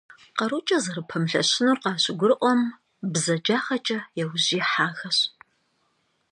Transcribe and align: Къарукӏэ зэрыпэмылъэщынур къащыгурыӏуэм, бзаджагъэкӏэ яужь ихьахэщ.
Къарукӏэ 0.37 0.77
зэрыпэмылъэщынур 0.83 1.77
къащыгурыӏуэм, 1.83 2.61
бзаджагъэкӏэ 3.11 3.99
яужь 4.21 4.49
ихьахэщ. 4.59 5.17